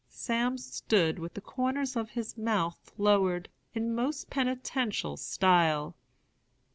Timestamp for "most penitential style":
3.93-5.95